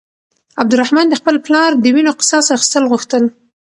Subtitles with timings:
[0.61, 3.23] عبدالرحمن د خپل پلار د وينو قصاص اخيستل غوښتل.